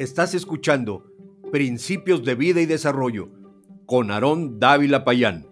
[0.00, 1.04] Estás escuchando
[1.52, 3.28] Principios de Vida y Desarrollo
[3.86, 5.46] con Aarón Dávila Payán.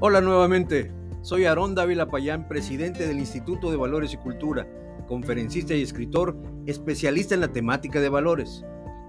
[0.00, 4.66] Hola nuevamente, soy Aarón Dávila Payán, presidente del Instituto de Valores y Cultura,
[5.06, 6.36] conferencista y escritor,
[6.66, 8.64] especialista en la temática de valores.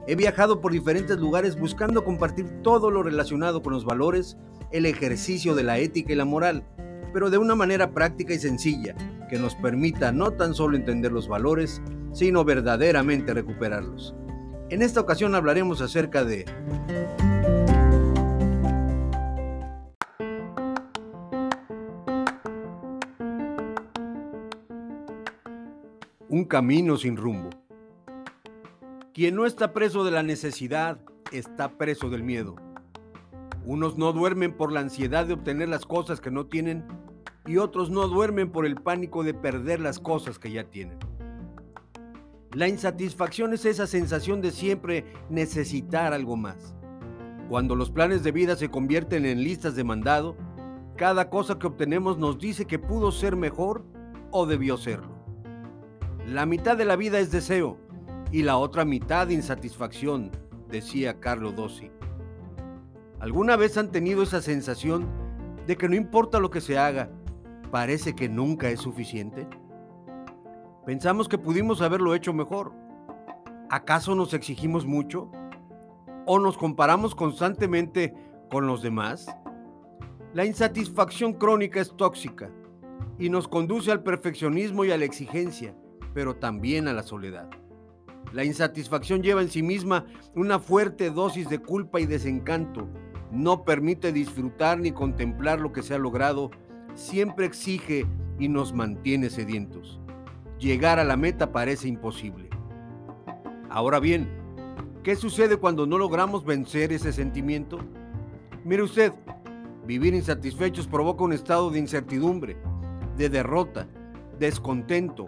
[0.05, 4.37] He viajado por diferentes lugares buscando compartir todo lo relacionado con los valores,
[4.71, 6.67] el ejercicio de la ética y la moral
[7.13, 8.95] pero de una manera práctica y sencilla,
[9.29, 11.81] que nos permita no tan solo entender los valores,
[12.13, 14.15] sino verdaderamente recuperarlos.
[14.69, 16.45] En esta ocasión hablaremos acerca de
[26.29, 27.49] un camino sin rumbo.
[29.13, 30.99] Quien no está preso de la necesidad,
[31.33, 32.55] está preso del miedo.
[33.65, 36.85] Unos no duermen por la ansiedad de obtener las cosas que no tienen
[37.45, 40.97] y otros no duermen por el pánico de perder las cosas que ya tienen.
[42.53, 46.75] La insatisfacción es esa sensación de siempre necesitar algo más.
[47.49, 50.35] Cuando los planes de vida se convierten en listas de mandado,
[50.97, 53.83] cada cosa que obtenemos nos dice que pudo ser mejor
[54.31, 55.15] o debió serlo.
[56.27, 57.77] La mitad de la vida es deseo
[58.31, 60.31] y la otra mitad insatisfacción,
[60.69, 61.89] decía Carlo Dossi.
[63.21, 65.07] ¿Alguna vez han tenido esa sensación
[65.67, 67.11] de que no importa lo que se haga,
[67.69, 69.47] parece que nunca es suficiente?
[70.87, 72.73] Pensamos que pudimos haberlo hecho mejor.
[73.69, 75.31] ¿Acaso nos exigimos mucho?
[76.25, 78.11] ¿O nos comparamos constantemente
[78.49, 79.27] con los demás?
[80.33, 82.49] La insatisfacción crónica es tóxica
[83.19, 85.75] y nos conduce al perfeccionismo y a la exigencia,
[86.15, 87.51] pero también a la soledad.
[88.33, 92.87] La insatisfacción lleva en sí misma una fuerte dosis de culpa y desencanto
[93.31, 96.51] no permite disfrutar ni contemplar lo que se ha logrado,
[96.93, 98.05] siempre exige
[98.37, 99.99] y nos mantiene sedientos.
[100.59, 102.49] Llegar a la meta parece imposible.
[103.69, 104.29] Ahora bien,
[105.03, 107.79] ¿qué sucede cuando no logramos vencer ese sentimiento?
[108.65, 109.13] Mire usted,
[109.87, 112.57] vivir insatisfechos provoca un estado de incertidumbre,
[113.17, 113.87] de derrota,
[114.39, 115.25] descontento,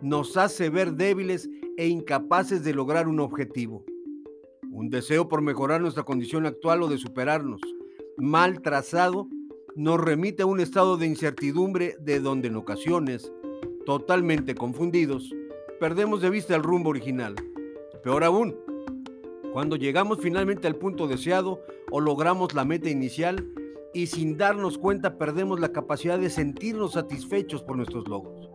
[0.00, 3.84] nos hace ver débiles e incapaces de lograr un objetivo
[4.72, 7.60] un deseo por mejorar nuestra condición actual o de superarnos,
[8.16, 9.28] mal trazado,
[9.76, 13.30] nos remite a un estado de incertidumbre de donde en ocasiones,
[13.84, 15.30] totalmente confundidos,
[15.78, 17.34] perdemos de vista el rumbo original.
[18.02, 18.56] Peor aún,
[19.52, 23.46] cuando llegamos finalmente al punto deseado o logramos la meta inicial
[23.92, 28.51] y sin darnos cuenta perdemos la capacidad de sentirnos satisfechos por nuestros logros.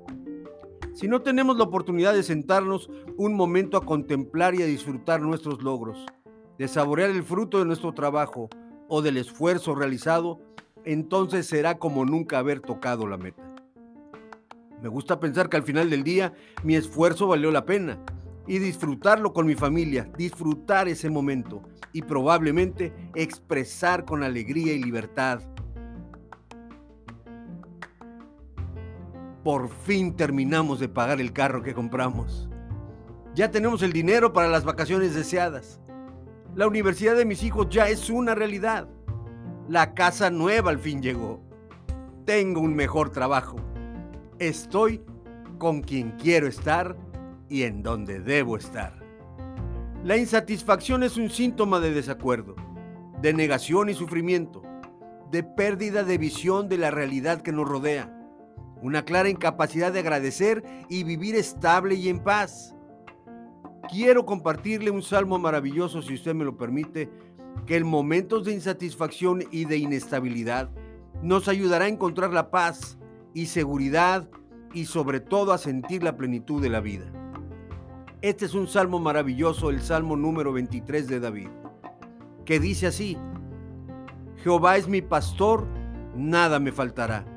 [0.97, 5.61] Si no tenemos la oportunidad de sentarnos un momento a contemplar y a disfrutar nuestros
[5.61, 6.03] logros,
[6.57, 8.49] de saborear el fruto de nuestro trabajo
[8.87, 10.39] o del esfuerzo realizado,
[10.85, 13.43] entonces será como nunca haber tocado la meta.
[14.81, 17.99] Me gusta pensar que al final del día mi esfuerzo valió la pena
[18.47, 21.61] y disfrutarlo con mi familia, disfrutar ese momento
[21.93, 25.41] y probablemente expresar con alegría y libertad
[29.47, 32.49] Por fin terminamos de pagar el carro que compramos.
[33.33, 35.79] Ya tenemos el dinero para las vacaciones deseadas.
[36.53, 38.89] La universidad de mis hijos ya es una realidad.
[39.69, 41.39] La casa nueva al fin llegó.
[42.25, 43.55] Tengo un mejor trabajo.
[44.37, 45.01] Estoy
[45.57, 46.97] con quien quiero estar
[47.47, 49.01] y en donde debo estar.
[50.03, 52.53] La insatisfacción es un síntoma de desacuerdo,
[53.21, 54.61] de negación y sufrimiento,
[55.31, 58.16] de pérdida de visión de la realidad que nos rodea
[58.81, 62.75] una clara incapacidad de agradecer y vivir estable y en paz.
[63.89, 67.09] Quiero compartirle un salmo maravilloso, si usted me lo permite,
[67.65, 70.69] que en momentos de insatisfacción y de inestabilidad
[71.21, 72.97] nos ayudará a encontrar la paz
[73.33, 74.29] y seguridad
[74.73, 77.05] y sobre todo a sentir la plenitud de la vida.
[78.21, 81.49] Este es un salmo maravilloso, el salmo número 23 de David,
[82.45, 83.17] que dice así,
[84.43, 85.67] Jehová es mi pastor,
[86.15, 87.36] nada me faltará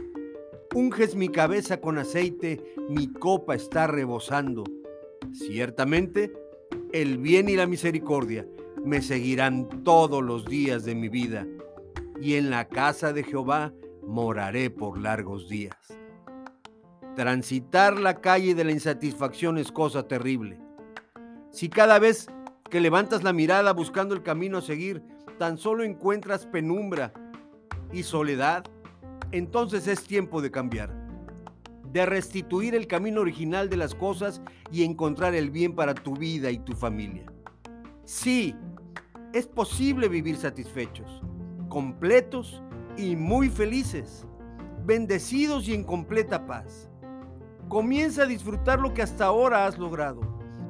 [0.73, 4.63] Unges mi cabeza con aceite, mi copa está rebosando.
[5.33, 6.31] Ciertamente,
[6.93, 8.47] el bien y la misericordia
[8.85, 11.45] me seguirán todos los días de mi vida,
[12.21, 13.73] y en la casa de Jehová
[14.07, 15.75] moraré por largos días.
[17.17, 20.57] Transitar la calle de la insatisfacción es cosa terrible.
[21.51, 22.27] Si cada vez
[22.69, 25.03] que levantas la mirada buscando el camino a seguir,
[25.37, 27.11] tan solo encuentras penumbra
[27.91, 28.63] y soledad,
[29.31, 30.93] entonces es tiempo de cambiar,
[31.91, 34.41] de restituir el camino original de las cosas
[34.71, 37.25] y encontrar el bien para tu vida y tu familia.
[38.05, 38.55] Sí,
[39.33, 41.21] es posible vivir satisfechos,
[41.69, 42.61] completos
[42.97, 44.25] y muy felices,
[44.85, 46.89] bendecidos y en completa paz.
[47.69, 50.21] Comienza a disfrutar lo que hasta ahora has logrado,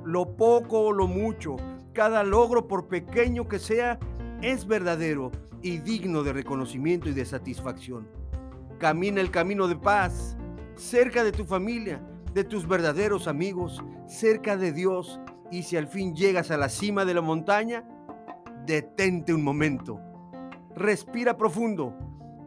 [0.05, 1.55] lo poco o lo mucho,
[1.93, 3.99] cada logro por pequeño que sea,
[4.41, 5.31] es verdadero
[5.61, 8.20] y digno de reconocimiento y de satisfacción.
[8.81, 10.35] Camina el camino de paz,
[10.75, 12.01] cerca de tu familia,
[12.33, 15.19] de tus verdaderos amigos, cerca de Dios,
[15.51, 17.85] y si al fin llegas a la cima de la montaña,
[18.65, 19.99] detente un momento,
[20.75, 21.95] respira profundo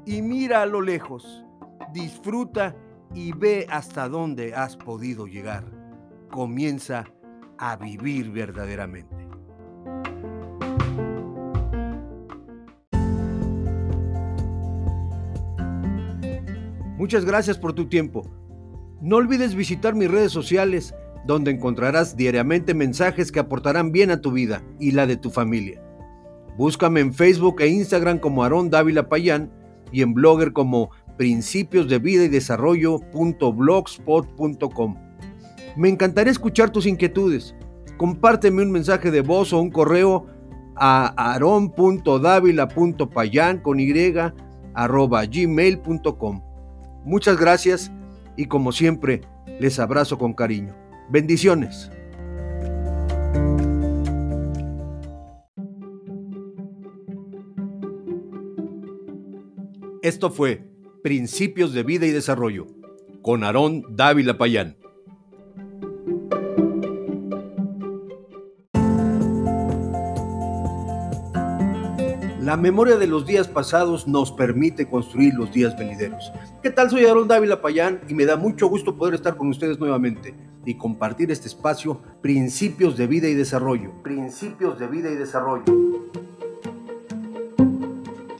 [0.07, 1.45] y mira a lo lejos,
[1.93, 2.75] disfruta
[3.15, 5.65] y ve hasta dónde has podido llegar.
[6.33, 7.05] Comienza
[7.59, 9.24] a vivir verdaderamente.
[16.96, 18.29] Muchas gracias por tu tiempo.
[19.00, 20.94] No olvides visitar mis redes sociales
[21.26, 25.82] donde encontrarás diariamente mensajes que aportarán bien a tu vida y la de tu familia.
[26.56, 29.50] Búscame en Facebook e Instagram como Aarón Dávila Payán
[29.91, 34.96] y en Blogger como principios de vida y desarrollo.blogspot.com.
[35.76, 37.56] Me encantaría escuchar tus inquietudes.
[37.96, 40.26] Compárteme un mensaje de voz o un correo
[40.76, 43.93] a aron.davila.payan con y
[44.75, 46.44] arroba gmail.com.
[47.05, 47.93] Muchas gracias
[48.37, 49.21] y como siempre
[49.61, 50.75] les abrazo con cariño.
[51.11, 51.91] Bendiciones.
[60.03, 60.62] Esto fue
[61.03, 62.67] Principios de Vida y Desarrollo
[63.23, 64.77] con Aarón Dávila Payán.
[72.44, 76.31] La memoria de los días pasados nos permite construir los días venideros.
[76.62, 76.91] ¿Qué tal?
[76.91, 80.35] Soy Aaron Dávila Payán y me da mucho gusto poder estar con ustedes nuevamente
[80.67, 83.93] y compartir este espacio Principios de Vida y Desarrollo.
[84.02, 85.64] Principios de Vida y Desarrollo.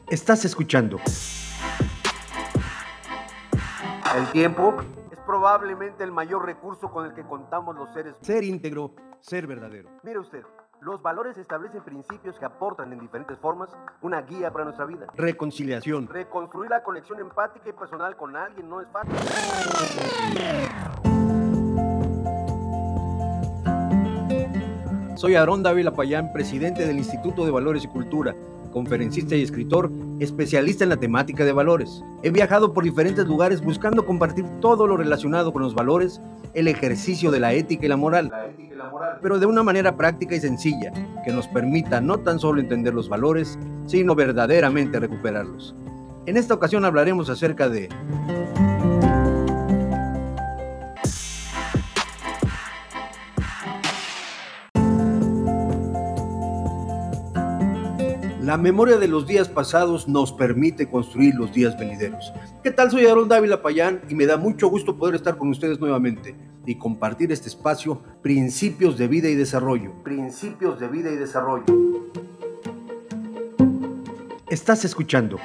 [0.07, 0.99] Estás escuchando.
[4.15, 4.75] El tiempo
[5.11, 8.13] es probablemente el mayor recurso con el que contamos los seres.
[8.21, 9.89] Ser íntegro, ser verdadero.
[10.03, 10.43] Mire usted.
[10.85, 15.07] Los valores establecen principios que aportan en diferentes formas una guía para nuestra vida.
[15.15, 16.07] Reconciliación.
[16.07, 19.15] Reconstruir la conexión empática y personal con alguien no es fácil.
[25.15, 28.35] Soy Aarón Dávila Payán, presidente del Instituto de Valores y Cultura
[28.75, 29.89] conferencista y escritor,
[30.19, 32.03] especialista en la temática de valores.
[32.23, 36.19] He viajado por diferentes lugares buscando compartir todo lo relacionado con los valores,
[36.53, 38.33] el ejercicio de la ética y la moral,
[39.21, 40.91] pero de una manera práctica y sencilla,
[41.23, 45.73] que nos permita no tan solo entender los valores, sino verdaderamente recuperarlos.
[46.25, 47.87] En esta ocasión hablaremos acerca de
[58.55, 62.31] La memoria de los días pasados nos permite construir los días venideros.
[62.63, 62.89] ¿Qué tal?
[62.89, 66.77] Soy Aaron Dávila Payán y me da mucho gusto poder estar con ustedes nuevamente y
[66.77, 69.91] compartir este espacio Principios de Vida y Desarrollo.
[70.03, 71.65] Principios de Vida y Desarrollo.
[74.47, 75.37] Estás escuchando.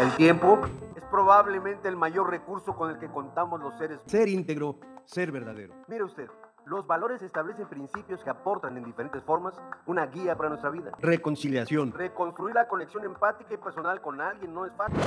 [0.00, 0.60] El tiempo
[0.96, 4.00] es probablemente el mayor recurso con el que contamos los seres.
[4.06, 5.74] Ser íntegro, ser verdadero.
[5.88, 6.30] Mire usted.
[6.70, 10.92] Los valores establecen principios que aportan en diferentes formas una guía para nuestra vida.
[11.00, 11.90] Reconciliación.
[11.90, 15.00] Reconstruir la conexión empática y personal con alguien no es fácil.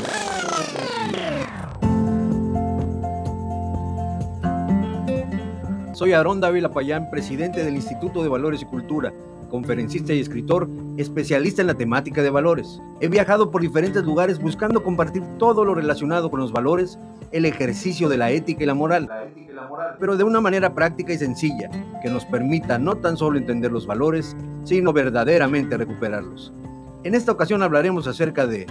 [6.03, 9.13] Soy Aarón Dávila Payán, presidente del Instituto de Valores y Cultura,
[9.49, 10.67] conferencista y escritor,
[10.97, 12.81] especialista en la temática de valores.
[12.99, 16.99] He viajado por diferentes lugares buscando compartir todo lo relacionado con los valores,
[17.31, 19.09] el ejercicio de la ética y la moral,
[19.97, 21.69] pero de una manera práctica y sencilla,
[22.01, 26.51] que nos permita no tan solo entender los valores, sino verdaderamente recuperarlos.
[27.05, 28.67] En esta ocasión hablaremos acerca de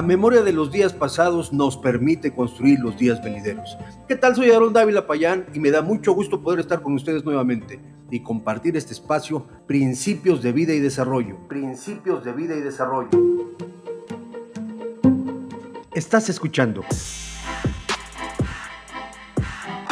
[0.00, 3.76] La memoria de los días pasados nos permite construir los días venideros.
[4.08, 4.34] ¿Qué tal?
[4.34, 7.78] Soy Aaron Dávila Payán y me da mucho gusto poder estar con ustedes nuevamente
[8.10, 11.36] y compartir este espacio Principios de Vida y Desarrollo.
[11.48, 13.10] Principios de Vida y Desarrollo.
[15.92, 16.82] Estás escuchando.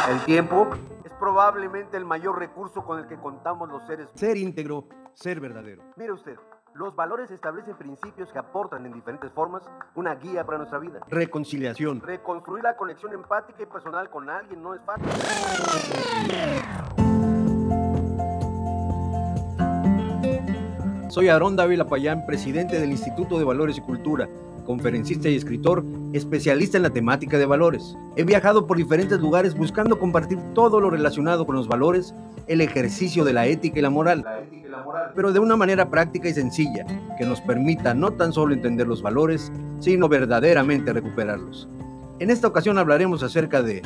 [0.09, 0.69] El tiempo
[1.05, 4.09] es probablemente el mayor recurso con el que contamos los seres.
[4.15, 5.83] Ser íntegro, ser verdadero.
[5.97, 6.35] Mire usted.
[6.79, 9.61] Los valores establecen principios que aportan en diferentes formas
[9.95, 11.01] una guía para nuestra vida.
[11.09, 11.99] Reconciliación.
[11.99, 15.09] Reconstruir la conexión empática y personal con alguien no es fácil.
[21.09, 24.29] Soy Aarón Dávila Payán, presidente del Instituto de Valores y Cultura,
[24.63, 27.95] conferencista y escritor, especialista en la temática de valores.
[28.15, 32.13] He viajado por diferentes lugares buscando compartir todo lo relacionado con los valores,
[32.45, 34.23] el ejercicio de la ética y la moral,
[35.15, 36.85] pero de una manera práctica y sencilla,
[37.17, 41.67] que nos permita no tan solo entender los valores, sino verdaderamente recuperarlos.
[42.19, 43.81] En esta ocasión hablaremos acerca de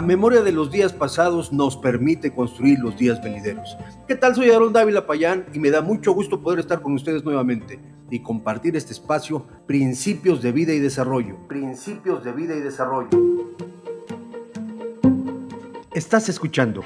[0.00, 3.76] La memoria de los días pasados nos permite construir los días venideros.
[4.08, 4.34] ¿Qué tal?
[4.34, 7.78] Soy Aaron Dávila Payán y me da mucho gusto poder estar con ustedes nuevamente
[8.08, 11.36] y compartir este espacio Principios de Vida y Desarrollo.
[11.48, 13.10] Principios de Vida y Desarrollo.
[15.92, 16.82] Estás escuchando.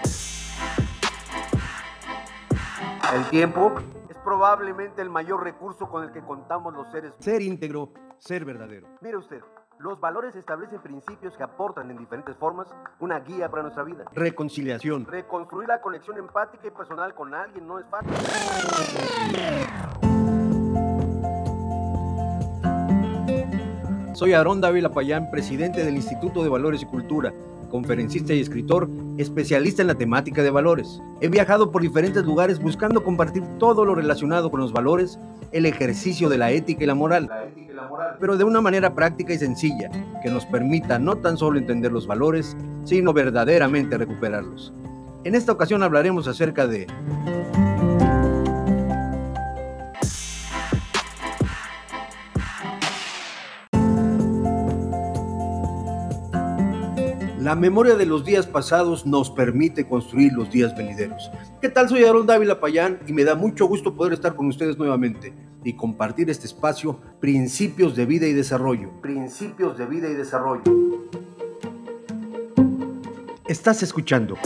[3.14, 3.74] El tiempo
[4.10, 7.12] es probablemente el mayor recurso con el que contamos los seres.
[7.20, 8.88] Ser íntegro, ser verdadero.
[9.00, 9.40] Mire usted.
[9.78, 12.68] Los valores establecen principios que aportan en diferentes formas
[13.00, 14.04] una guía para nuestra vida.
[14.12, 15.04] Reconciliación.
[15.04, 18.12] Reconstruir la conexión empática y personal con alguien no es fácil.
[24.14, 27.32] Soy Aarón Dávila Payán, presidente del Instituto de Valores y Cultura,
[27.74, 28.88] conferencista y escritor,
[29.18, 31.02] especialista en la temática de valores.
[31.20, 35.18] He viajado por diferentes lugares buscando compartir todo lo relacionado con los valores,
[35.50, 37.28] el ejercicio de la ética y la moral,
[38.20, 39.90] pero de una manera práctica y sencilla,
[40.22, 44.72] que nos permita no tan solo entender los valores, sino verdaderamente recuperarlos.
[45.24, 46.86] En esta ocasión hablaremos acerca de
[57.44, 61.30] La memoria de los días pasados nos permite construir los días venideros.
[61.60, 61.90] ¿Qué tal?
[61.90, 65.76] Soy Aaron Dávila Payán y me da mucho gusto poder estar con ustedes nuevamente y
[65.76, 68.98] compartir este espacio Principios de Vida y Desarrollo.
[69.02, 70.62] Principios de Vida y Desarrollo.
[73.46, 74.38] Estás escuchando.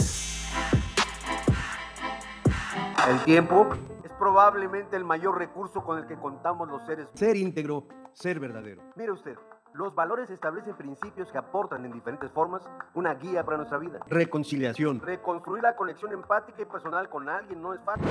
[3.09, 3.69] El tiempo
[4.03, 7.07] es probablemente el mayor recurso con el que contamos los seres.
[7.13, 8.81] Ser íntegro, ser verdadero.
[8.97, 9.37] Mire usted.
[9.73, 12.63] Los valores establecen principios que aportan en diferentes formas
[12.95, 13.99] una guía para nuestra vida.
[14.07, 14.99] Reconciliación.
[14.99, 18.07] Reconstruir la conexión empática y personal con alguien no es fácil.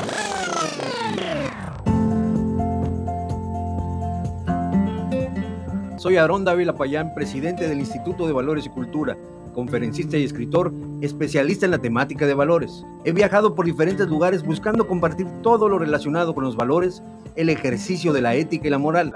[5.97, 9.17] Soy Aarón Dávila Payán, presidente del Instituto de Valores y Cultura,
[9.53, 12.85] conferencista y escritor, especialista en la temática de valores.
[13.05, 17.03] He viajado por diferentes lugares buscando compartir todo lo relacionado con los valores,
[17.35, 19.12] el ejercicio de la ética y la moral,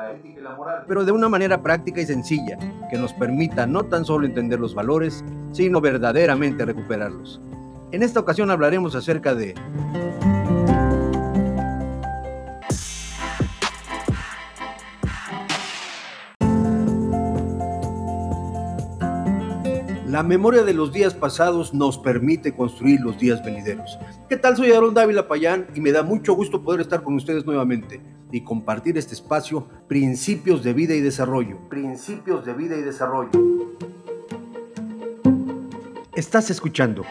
[0.86, 2.58] pero de una manera práctica y sencilla,
[2.90, 7.40] que nos permita no tan solo entender los valores, sino verdaderamente recuperarlos.
[7.92, 9.54] En esta ocasión hablaremos acerca de
[20.12, 23.98] La memoria de los días pasados nos permite construir los días venideros.
[24.28, 24.58] ¿Qué tal?
[24.58, 27.98] Soy Aaron Dávila Payán y me da mucho gusto poder estar con ustedes nuevamente
[28.30, 31.56] y compartir este espacio Principios de Vida y Desarrollo.
[31.70, 33.30] Principios de Vida y Desarrollo.
[36.14, 37.06] Estás escuchando.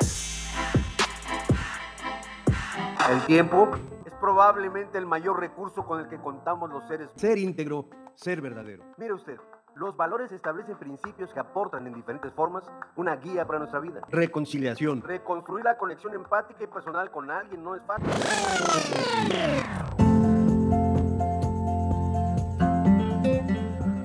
[3.09, 3.71] El tiempo
[4.05, 7.09] es probablemente el mayor recurso con el que contamos los seres.
[7.15, 8.83] Ser íntegro, ser verdadero.
[8.99, 9.37] Mire usted.
[9.75, 12.63] Los valores establecen principios que aportan en diferentes formas
[12.97, 14.01] una guía para nuestra vida.
[14.09, 15.01] Reconciliación.
[15.01, 18.09] Reconstruir la conexión empática y personal con alguien no es fácil.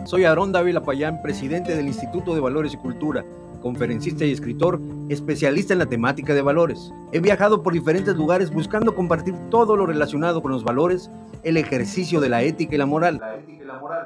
[0.05, 3.25] Soy Aarón Dávila Payán, presidente del Instituto de Valores y Cultura,
[3.61, 6.93] conferencista y escritor, especialista en la temática de valores.
[7.11, 11.11] He viajado por diferentes lugares buscando compartir todo lo relacionado con los valores,
[11.43, 13.21] el ejercicio de la ética y la moral,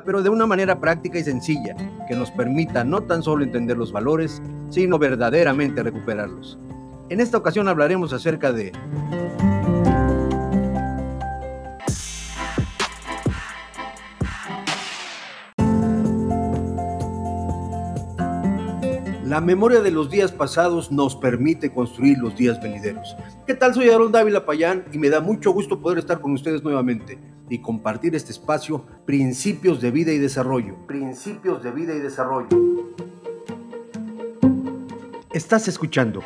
[0.04, 1.74] pero de una manera práctica y sencilla,
[2.08, 6.58] que nos permita no tan solo entender los valores, sino verdaderamente recuperarlos.
[7.08, 8.72] En esta ocasión hablaremos acerca de
[19.30, 23.16] La memoria de los días pasados nos permite construir los días venideros.
[23.46, 23.72] ¿Qué tal?
[23.72, 27.16] Soy Aaron Dávila Payán y me da mucho gusto poder estar con ustedes nuevamente
[27.48, 30.74] y compartir este espacio Principios de Vida y Desarrollo.
[30.88, 32.48] Principios de Vida y Desarrollo.
[35.32, 36.24] Estás escuchando.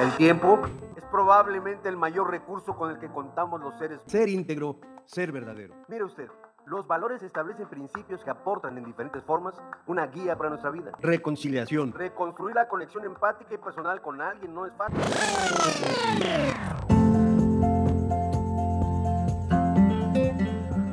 [0.00, 0.58] El tiempo
[0.96, 4.00] es probablemente el mayor recurso con el que contamos los seres.
[4.06, 5.74] Ser íntegro, ser verdadero.
[5.86, 6.28] Mire usted.
[6.64, 9.52] Los valores establecen principios que aportan en diferentes formas
[9.88, 10.92] una guía para nuestra vida.
[11.00, 11.92] Reconciliación.
[11.92, 15.00] Reconstruir la conexión empática y personal con alguien no es fácil.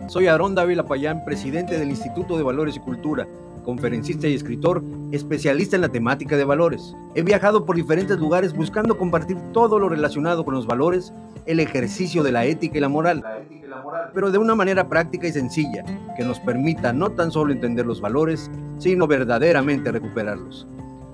[0.07, 3.27] Soy Aarón Dávila Payán, presidente del Instituto de Valores y Cultura,
[3.63, 6.95] conferencista y escritor, especialista en la temática de valores.
[7.13, 11.13] He viajado por diferentes lugares buscando compartir todo lo relacionado con los valores,
[11.45, 13.23] el ejercicio de la ética y la moral
[14.13, 15.83] pero de una manera práctica y sencilla,
[16.15, 20.67] que nos permita no tan solo entender los valores, sino verdaderamente recuperarlos.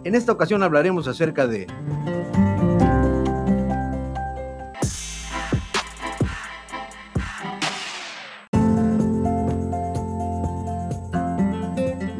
[0.03, 1.67] En esta ocasión hablaremos acerca de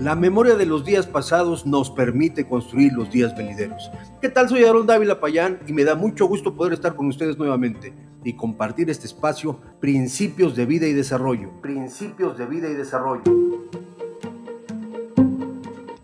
[0.06, 3.90] La memoria de los días pasados nos permite construir los días venideros.
[4.22, 4.48] ¿Qué tal?
[4.48, 7.92] Soy Aaron Dávila Payán y me da mucho gusto poder estar con ustedes nuevamente
[8.24, 11.50] y compartir este espacio Principios de Vida y Desarrollo.
[11.60, 13.24] Principios de Vida y Desarrollo.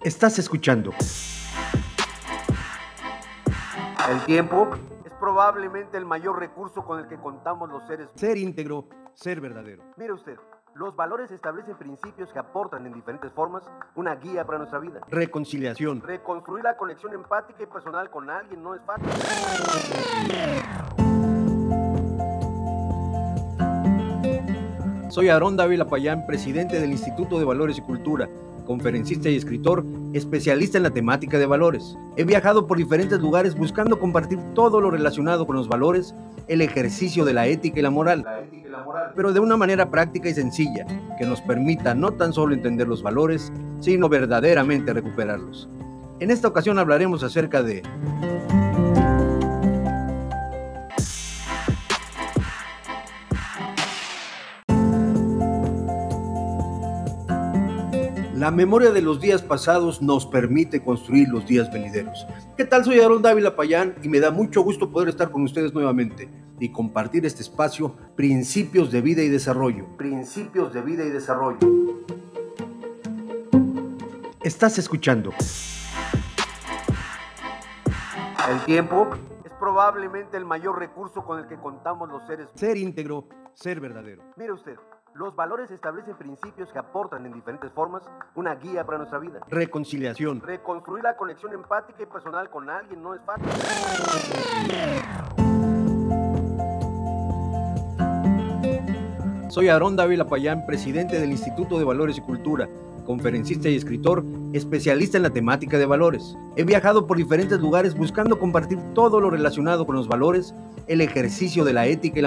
[0.01, 0.93] Estás escuchando.
[4.09, 4.67] El tiempo
[5.05, 8.09] es probablemente el mayor recurso con el que contamos los seres.
[8.15, 9.83] Ser íntegro, ser verdadero.
[9.95, 10.39] Mire usted.
[10.73, 13.61] Los valores establecen principios que aportan en diferentes formas
[13.95, 15.01] una guía para nuestra vida.
[15.09, 16.01] Reconciliación.
[16.01, 19.09] Reconstruir la conexión empática y personal con alguien no es fácil.
[25.09, 28.29] Soy Aarón Dávila Payán, presidente del Instituto de Valores y Cultura,
[28.65, 31.97] conferencista y escritor, especialista en la temática de valores.
[32.17, 36.15] He viajado por diferentes lugares buscando compartir todo lo relacionado con los valores,
[36.47, 38.25] el ejercicio de la ética y la moral,
[39.15, 40.85] pero de una manera práctica y sencilla,
[41.17, 45.69] que nos permita no tan solo entender los valores, sino verdaderamente recuperarlos.
[46.19, 47.81] En esta ocasión hablaremos acerca de
[58.41, 62.25] La memoria de los días pasados nos permite construir los días venideros.
[62.57, 62.83] ¿Qué tal?
[62.83, 66.27] Soy Aaron Dávila Payán y me da mucho gusto poder estar con ustedes nuevamente
[66.59, 69.85] y compartir este espacio Principios de Vida y Desarrollo.
[69.95, 71.59] Principios de Vida y Desarrollo.
[74.41, 75.31] Estás escuchando.
[78.49, 79.07] El tiempo
[79.45, 82.49] es probablemente el mayor recurso con el que contamos los seres.
[82.55, 84.23] Ser íntegro, ser verdadero.
[84.35, 84.77] Mire usted.
[85.13, 88.01] Los valores establecen principios que aportan en diferentes formas
[88.33, 89.41] una guía para nuestra vida.
[89.49, 90.39] Reconciliación.
[90.39, 93.45] Reconstruir la conexión empática y personal con alguien no es fácil.
[99.49, 102.69] Soy Aarón Dávila Payán, presidente del Instituto de Valores y Cultura,
[103.05, 106.37] conferencista y escritor, especialista en la temática de valores.
[106.55, 110.55] He viajado por diferentes lugares buscando compartir todo lo relacionado con los valores,
[110.87, 112.21] el ejercicio de la ética y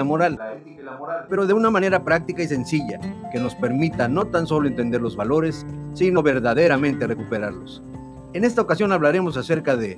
[1.29, 2.99] pero de una manera práctica y sencilla,
[3.31, 7.81] que nos permita no tan solo entender los valores, sino verdaderamente recuperarlos.
[8.33, 9.95] En esta ocasión hablaremos acerca de